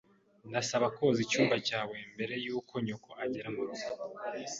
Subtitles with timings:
[0.49, 3.87] Ndasaba koza icyumba cyawe mbere yuko nyoko agera murugo.